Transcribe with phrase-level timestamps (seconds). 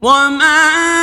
[0.00, 0.97] وما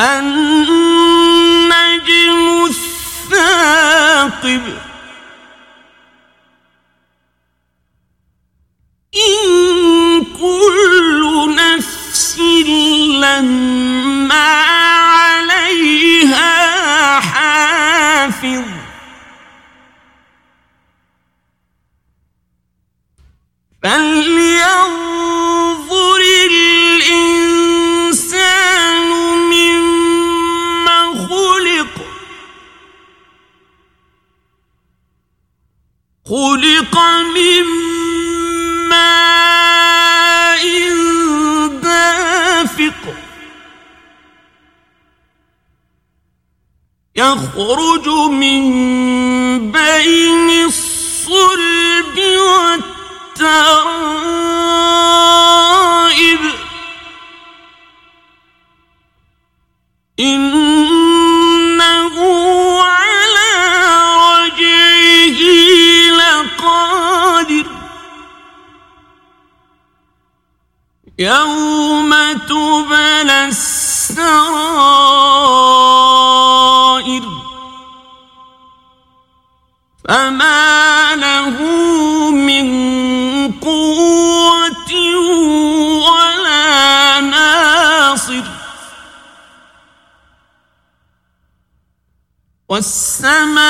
[0.00, 1.64] النجم
[2.64, 4.78] الثاقب.
[9.14, 12.38] إن كل نفس
[13.20, 14.50] لما
[15.14, 16.50] عليها
[17.20, 18.64] حافظ.
[23.82, 25.19] فلينظر
[36.30, 36.94] خلق
[37.34, 37.64] من
[38.88, 40.64] ماء
[41.82, 43.02] دافق.
[47.16, 48.62] يخرج من
[49.72, 52.16] بين الصلب
[53.38, 53.80] والترائب.
[60.20, 60.59] إنه
[71.20, 72.14] يوم
[72.48, 74.20] تبلى السرائر
[80.08, 81.60] فما له
[82.30, 82.66] من
[83.52, 84.92] قوة
[86.08, 88.44] ولا ناصر
[92.68, 93.60] والسماء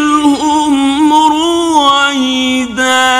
[1.12, 3.11] رويدا.